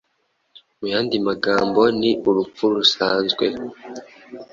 Mu 0.79 0.85
yandi 0.93 1.15
magambo 1.27 1.81
ni 1.99 2.11
urupfu 2.29 2.63
rusanzwe.” 2.75 3.45